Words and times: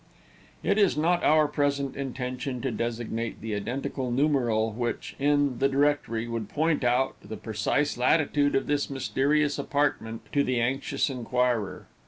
It 0.63 0.79
is 0.79 0.97
not 0.97 1.23
our 1.23 1.47
present 1.47 1.95
intention 1.95 2.59
to 2.61 2.71
designate 2.71 3.39
the 3.39 3.53
identical 3.53 4.09
numeral 4.09 4.71
which, 4.71 5.15
in 5.19 5.59
the 5.59 5.69
directory, 5.69 6.27
would 6.27 6.49
point 6.49 6.83
out 6.83 7.17
the 7.23 7.37
precise 7.37 7.99
latitude 7.99 8.55
of 8.55 8.65
this 8.65 8.89
mysterious 8.89 9.59
apartment 9.59 10.21
to 10.33 10.43
the 10.43 10.59
anxious 10.59 11.07
inquirer. 11.07 11.85